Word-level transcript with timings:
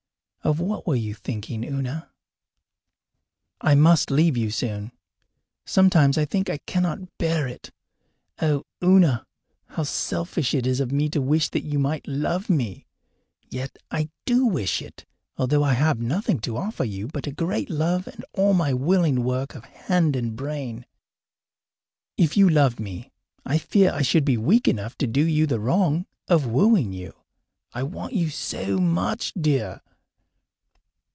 Of 0.43 0.59
what 0.59 0.87
were 0.87 0.95
you 0.95 1.13
thinking, 1.13 1.63
Una? 1.63 2.09
I 3.61 3.75
must 3.75 4.09
leave 4.09 4.35
you 4.35 4.49
soon. 4.49 4.91
Sometimes 5.65 6.17
I 6.17 6.25
think 6.25 6.49
I 6.49 6.57
cannot 6.65 7.15
bear 7.19 7.47
it. 7.47 7.69
Oh, 8.41 8.63
Una, 8.83 9.23
how 9.67 9.83
selfish 9.83 10.55
it 10.55 10.65
is 10.65 10.79
of 10.79 10.91
me 10.91 11.09
to 11.09 11.21
wish 11.21 11.49
that 11.49 11.63
you 11.63 11.77
might 11.77 12.07
love 12.07 12.49
me! 12.49 12.87
Yet 13.51 13.77
I 13.91 14.09
do 14.25 14.43
wish 14.47 14.81
it, 14.81 15.05
although 15.37 15.61
I 15.63 15.73
have 15.73 15.99
nothing 15.99 16.39
to 16.39 16.57
offer 16.57 16.85
you 16.85 17.07
but 17.07 17.27
a 17.27 17.31
great 17.31 17.69
love 17.69 18.07
and 18.07 18.25
all 18.33 18.55
my 18.55 18.73
willing 18.73 19.23
work 19.23 19.53
of 19.53 19.65
hand 19.65 20.15
and 20.15 20.35
brain. 20.35 20.87
If 22.17 22.35
you 22.35 22.49
loved 22.49 22.79
me, 22.79 23.11
I 23.45 23.59
fear 23.59 23.91
I 23.93 24.01
should 24.01 24.25
be 24.25 24.37
weak 24.37 24.67
enough 24.67 24.97
to 24.97 25.07
do 25.07 25.23
you 25.23 25.45
the 25.45 25.59
wrong 25.61 26.07
of 26.27 26.47
wooing 26.47 26.91
you. 26.93 27.13
I 27.73 27.83
want 27.83 28.13
you 28.13 28.31
so 28.31 28.79
much, 28.79 29.33
dear! 29.39 29.81